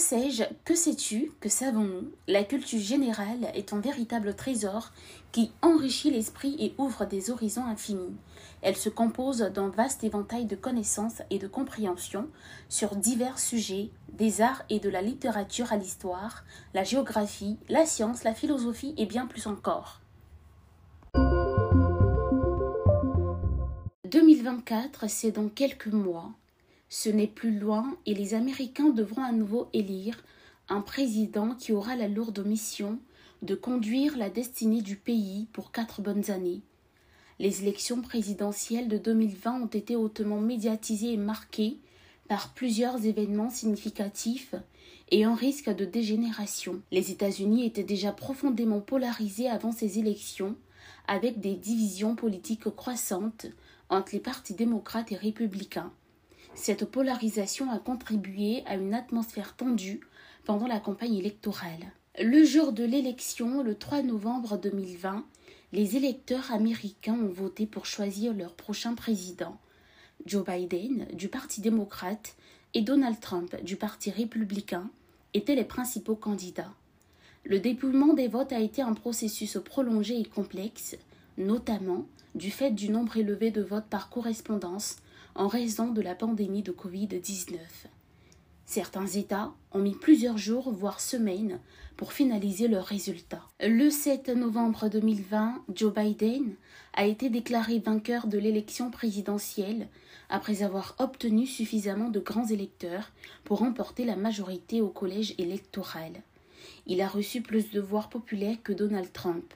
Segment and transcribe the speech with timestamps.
[0.00, 2.10] sais-je Que sais-tu Que savons-nous?
[2.26, 4.92] La culture générale est un véritable trésor
[5.30, 8.16] qui enrichit l'esprit et ouvre des horizons infinis.
[8.62, 12.28] Elle se compose d'un vaste éventail de connaissances et de compréhensions
[12.68, 16.44] sur divers sujets, des arts et de la littérature à l'histoire,
[16.74, 20.00] la géographie, la science, la philosophie et bien plus encore.
[24.06, 26.32] 2024, c'est dans quelques mois.
[26.92, 30.24] Ce n'est plus loin et les Américains devront à nouveau élire
[30.68, 32.98] un président qui aura la lourde mission
[33.42, 36.62] de conduire la destinée du pays pour quatre bonnes années.
[37.38, 41.78] Les élections présidentielles de 2020 ont été hautement médiatisées et marquées
[42.28, 44.56] par plusieurs événements significatifs
[45.12, 46.82] et un risque de dégénération.
[46.90, 50.56] Les États-Unis étaient déjà profondément polarisés avant ces élections,
[51.06, 53.46] avec des divisions politiques croissantes
[53.90, 55.92] entre les partis démocrates et républicains.
[56.54, 60.00] Cette polarisation a contribué à une atmosphère tendue
[60.44, 61.92] pendant la campagne électorale.
[62.20, 65.24] Le jour de l'élection, le 3 novembre 2020,
[65.72, 69.58] les électeurs américains ont voté pour choisir leur prochain président.
[70.26, 72.34] Joe Biden, du Parti démocrate,
[72.74, 74.90] et Donald Trump, du Parti républicain,
[75.34, 76.72] étaient les principaux candidats.
[77.44, 80.96] Le dépouillement des votes a été un processus prolongé et complexe,
[81.38, 84.96] notamment du fait du nombre élevé de votes par correspondance
[85.34, 87.58] en raison de la pandémie de Covid-19.
[88.66, 91.58] Certains États ont mis plusieurs jours, voire semaines,
[91.96, 93.42] pour finaliser leurs résultats.
[93.60, 96.54] Le 7 novembre 2020, Joe Biden
[96.94, 99.88] a été déclaré vainqueur de l'élection présidentielle
[100.28, 103.10] après avoir obtenu suffisamment de grands électeurs
[103.44, 106.12] pour remporter la majorité au collège électoral.
[106.86, 109.52] Il a reçu plus de voix populaires que Donald Trump,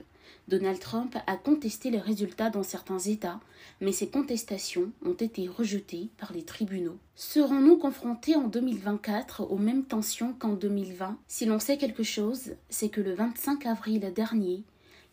[0.48, 3.40] Donald Trump a contesté les résultats dans certains États,
[3.80, 6.98] mais ces contestations ont été rejetées par les tribunaux.
[7.16, 12.88] Serons-nous confrontés en 2024 aux mêmes tensions qu'en 2020 Si l'on sait quelque chose, c'est
[12.88, 14.64] que le 25 avril dernier,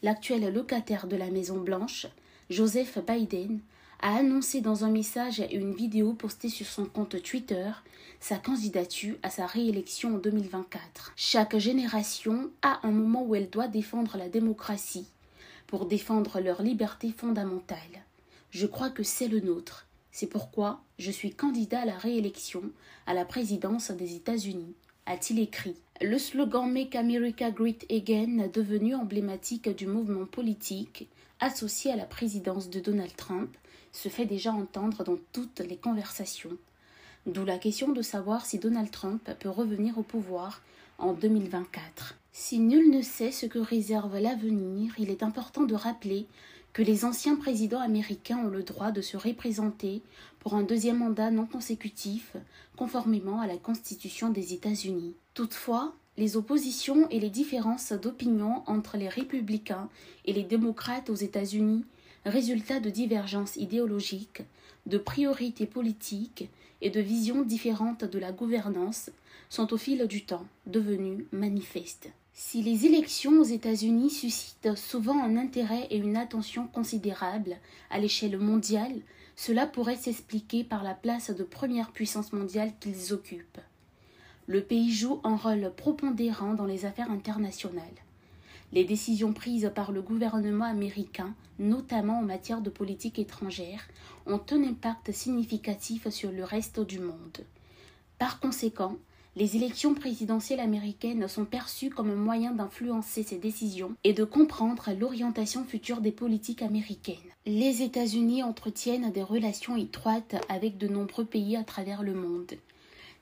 [0.04, 2.08] l'actuel locataire de la Maison Blanche,
[2.50, 3.62] Joseph Biden,
[4.02, 7.72] a annoncé dans un message et une vidéo postée sur son compte Twitter
[8.20, 11.14] sa candidature à sa réélection en 2024.
[11.16, 15.08] Chaque génération a un moment où elle doit défendre la démocratie
[15.68, 17.78] pour défendre leur liberté fondamentale.
[18.52, 19.88] Je crois que c'est le nôtre.
[20.12, 22.64] C'est pourquoi je suis candidat à la réélection
[23.08, 24.76] à la présidence des États-Unis,
[25.06, 25.76] a-t-il écrit.
[26.02, 32.70] Le slogan Make America Great Again, devenu emblématique du mouvement politique associé à la présidence
[32.70, 33.56] de Donald Trump,
[33.92, 36.58] se fait déjà entendre dans toutes les conversations.
[37.26, 40.62] D'où la question de savoir si Donald Trump peut revenir au pouvoir
[40.98, 42.16] en 2024.
[42.32, 46.28] Si nul ne sait ce que réserve l'avenir, il est important de rappeler
[46.74, 50.02] que les anciens présidents américains ont le droit de se représenter
[50.40, 52.36] pour un deuxième mandat non consécutif,
[52.78, 55.14] conformément à la Constitution des États-Unis.
[55.34, 59.90] Toutefois, les oppositions et les différences d'opinion entre les républicains
[60.26, 61.86] et les démocrates aux États-Unis,
[62.26, 64.44] résultat de divergences idéologiques,
[64.86, 66.50] de priorités politiques
[66.82, 69.10] et de visions différentes de la gouvernance,
[69.50, 72.10] sont au fil du temps devenues manifestes.
[72.34, 77.58] Si les élections aux États-Unis suscitent souvent un intérêt et une attention considérables
[77.90, 79.02] à l'échelle mondiale,
[79.36, 83.60] cela pourrait s'expliquer par la place de première puissance mondiale qu'ils occupent.
[84.48, 87.84] Le pays joue un rôle prépondérant dans les affaires internationales.
[88.74, 93.88] Les décisions prises par le gouvernement américain, notamment en matière de politique étrangère,
[94.26, 97.46] ont un impact significatif sur le reste du monde.
[98.18, 98.96] Par conséquent,
[99.36, 104.90] les élections présidentielles américaines sont perçues comme un moyen d'influencer ces décisions et de comprendre
[104.98, 107.16] l'orientation future des politiques américaines.
[107.46, 112.52] Les États-Unis entretiennent des relations étroites avec de nombreux pays à travers le monde.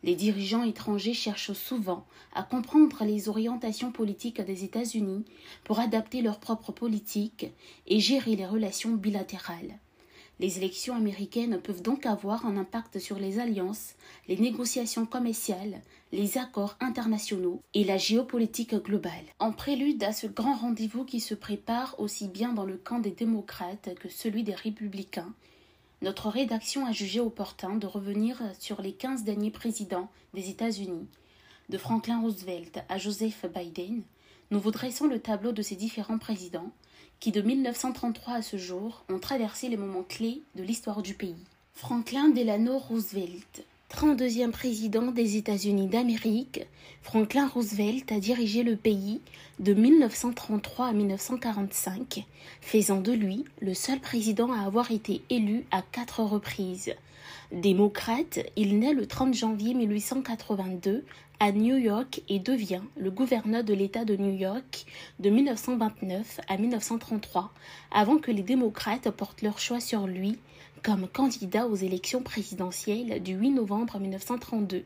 [0.04, 5.26] Les dirigeants étrangers cherchent souvent à comprendre les orientations politiques des États-Unis
[5.66, 7.48] pour adapter leur propre politique
[7.86, 9.78] et gérer les relations bilatérales.
[10.40, 13.96] Les élections américaines peuvent donc avoir un impact sur les alliances,
[14.29, 15.82] les négociations commerciales,
[16.14, 19.26] les accords internationaux et la géopolitique globale.
[19.40, 23.12] En prélude à ce grand rendez-vous qui se prépare aussi bien dans le camp des
[23.12, 25.34] démocrates que celui des républicains,
[26.01, 31.07] notre rédaction a jugé opportun de revenir sur les quinze derniers présidents des États-Unis,
[31.67, 34.03] de Franklin Roosevelt à Joseph Biden.
[34.49, 36.72] Nous vous dressons le tableau de ces différents présidents
[37.19, 41.35] qui, de 1933 à ce jour, ont traversé les moments clés de l'histoire du pays.
[41.73, 46.68] Franklin Delano Roosevelt, 32e président des États-Unis d'Amérique,
[47.02, 49.20] Franklin Roosevelt a dirigé le pays
[49.59, 52.24] de 1933 à 1945,
[52.62, 56.94] faisant de lui le seul président à avoir été élu à quatre reprises.
[57.52, 61.03] Démocrate, il naît le 30 janvier 1882
[61.40, 64.86] à New York et devient le gouverneur de l'État de New York
[65.20, 67.52] de 1929 à 1933,
[67.91, 70.38] avant que les démocrates portent leur choix sur lui
[70.84, 74.84] comme candidat aux élections présidentielles du 8 novembre 1932.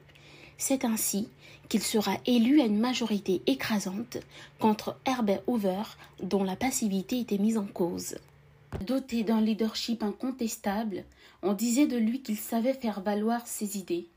[0.58, 1.28] C'est ainsi
[1.70, 4.18] qu'il sera élu à une majorité écrasante
[4.60, 5.84] contre Herbert Hoover,
[6.22, 8.16] dont la passivité était mise en cause.
[8.86, 11.04] Doté d'un leadership incontestable,
[11.42, 14.08] on disait de lui qu'il savait faire valoir ses idées.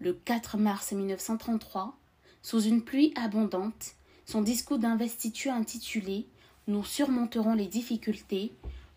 [0.00, 1.96] Le 4 mars 1933,
[2.42, 3.94] sous une pluie abondante,
[4.26, 6.26] son discours d'investiture intitulé
[6.66, 8.52] Nous surmonterons les difficultés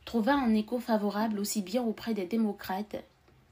[0.08, 2.96] trouva un écho favorable aussi bien auprès des démocrates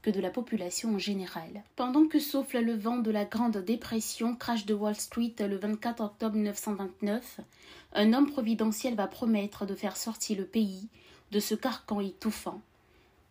[0.00, 1.62] que de la population en général.
[1.76, 6.00] Pendant que souffle le vent de la Grande Dépression, crash de Wall Street le 24
[6.02, 7.40] octobre 1929,
[7.92, 10.88] un homme providentiel va promettre de faire sortir le pays
[11.30, 12.62] de ce carcan étouffant.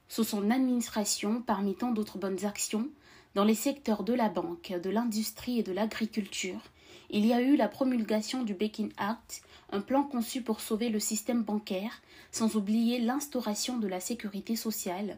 [0.07, 2.89] Sous son administration, parmi tant d'autres bonnes actions,
[3.35, 6.61] dans les secteurs de la banque, de l'industrie et de l'agriculture,
[7.09, 9.41] il y a eu la promulgation du Baking Act,
[9.71, 12.01] un plan conçu pour sauver le système bancaire,
[12.31, 15.17] sans oublier l'instauration de la sécurité sociale,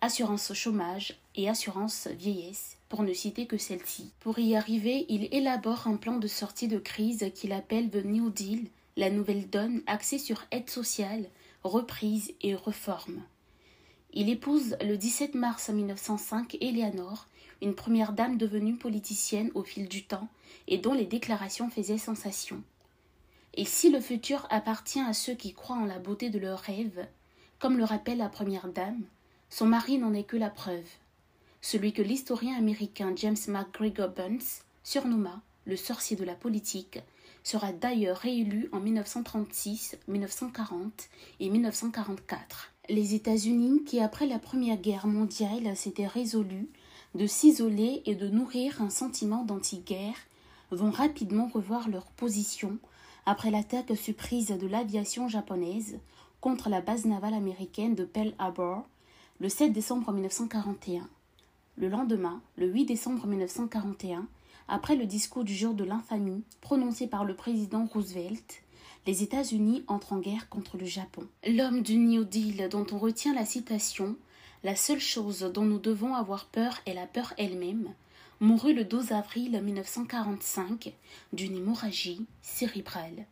[0.00, 4.12] assurance chômage et assurance vieillesse, pour ne citer que celle-ci.
[4.20, 8.30] Pour y arriver, il élabore un plan de sortie de crise qu'il appelle The New
[8.30, 11.28] Deal, la nouvelle donne axée sur aide sociale,
[11.64, 13.22] reprise et réforme.
[14.12, 17.26] Il épouse le 17 mars 1905 Eleanor,
[17.62, 20.28] une première dame devenue politicienne au fil du temps
[20.68, 22.62] et dont les déclarations faisaient sensation.
[23.54, 27.06] Et si le futur appartient à ceux qui croient en la beauté de leurs rêves,
[27.58, 29.02] comme le rappelle la première dame,
[29.48, 30.88] son mari n'en est que la preuve.
[31.62, 37.00] Celui que l'historien américain James McGregor Bunce surnomma le sorcier de la politique
[37.42, 41.08] sera d'ailleurs réélu en 1936, 1940
[41.40, 42.72] et 1944.
[42.88, 46.68] Les États-Unis, qui après la Première Guerre mondiale s'étaient résolus
[47.16, 50.16] de s'isoler et de nourrir un sentiment d'anti-guerre,
[50.70, 52.78] vont rapidement revoir leur position
[53.24, 55.98] après l'attaque surprise de l'aviation japonaise
[56.40, 58.86] contre la base navale américaine de Pearl Harbor
[59.40, 61.08] le 7 décembre 1941.
[61.76, 64.26] Le lendemain, le 8 décembre 1941,
[64.68, 68.62] après le discours du jour de l'infamie prononcé par le président Roosevelt,
[69.06, 71.26] les États-Unis entrent en guerre contre le Japon.
[71.46, 74.16] L'homme du New Deal dont on retient la citation
[74.66, 77.94] La seule chose dont nous devons avoir peur est la peur elle-même
[78.40, 80.92] mourut le 12 avril 1945
[81.32, 83.26] d'une hémorragie cérébrale.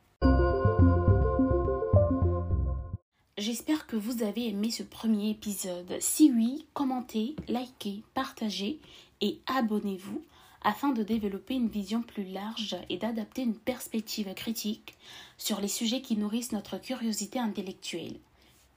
[3.37, 5.97] J'espère que vous avez aimé ce premier épisode.
[5.99, 8.79] Si oui, commentez, likez, partagez
[9.21, 10.23] et abonnez-vous
[10.63, 14.95] afin de développer une vision plus large et d'adapter une perspective critique
[15.37, 18.21] sur les sujets qui nourrissent notre curiosité intellectuelle.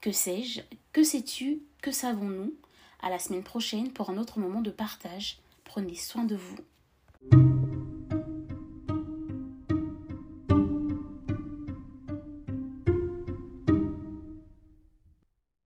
[0.00, 0.62] Que sais-je?
[0.92, 1.60] Que sais-tu?
[1.80, 2.54] Que savons-nous
[3.00, 5.38] À la semaine prochaine pour un autre moment de partage?
[5.64, 6.56] Prenez soin de vous.